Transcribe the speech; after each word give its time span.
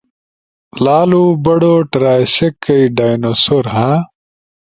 لالو 0.83 1.23
بڑو 1.45 1.75
ٹرائسیک 1.91 2.53
کئی 2.65 2.83
ڈائنو 2.97 3.31
سور، 3.43 3.65
ہاں۔ 3.73 3.97